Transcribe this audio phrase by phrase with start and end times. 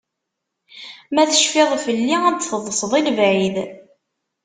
[1.13, 3.55] Ma tecfiḍ felli, ad d-teḍseḍ i lebɛid.